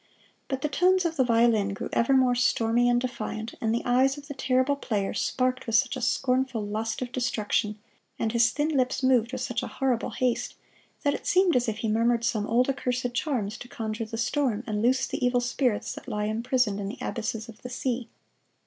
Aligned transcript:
But 0.47 0.63
the 0.63 0.67
tones 0.67 1.05
of 1.05 1.15
the 1.15 1.23
violin 1.23 1.75
grew 1.75 1.87
ever 1.93 2.11
more 2.13 2.33
stormy 2.33 2.89
and 2.89 2.99
defiant, 2.99 3.53
and 3.61 3.71
the 3.71 3.85
eyes 3.85 4.17
of 4.17 4.27
the 4.27 4.33
terrible 4.33 4.75
player 4.75 5.13
sparkled 5.13 5.65
with 5.67 5.75
such 5.75 5.95
a 5.95 6.01
scornful 6.01 6.63
lust 6.65 7.03
of 7.03 7.11
destruction, 7.11 7.77
and 8.17 8.31
his 8.31 8.49
thin 8.49 8.69
lips 8.69 9.03
moved 9.03 9.31
with 9.31 9.41
such 9.41 9.61
a 9.61 9.67
horrible 9.67 10.09
haste, 10.09 10.55
that 11.03 11.13
it 11.13 11.27
seemed 11.27 11.55
as 11.55 11.69
if 11.69 11.77
he 11.77 11.87
murmured 11.87 12.23
some 12.23 12.47
old 12.47 12.67
accursed 12.67 13.13
charms 13.13 13.59
to 13.59 13.67
conjure 13.67 14.05
the 14.05 14.17
storm 14.17 14.63
and 14.65 14.81
loose 14.81 15.05
the 15.05 15.23
evil 15.23 15.39
spirits 15.39 15.93
that 15.93 16.07
lie 16.07 16.25
imprisoned 16.25 16.79
in 16.79 16.87
the 16.87 16.97
abysses 16.99 17.47
of 17.47 17.61
the 17.61 17.69
sea. 17.69 18.09